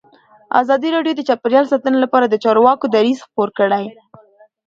[0.61, 3.85] ازادي راډیو د چاپیریال ساتنه لپاره د چارواکو دریځ خپور کړی.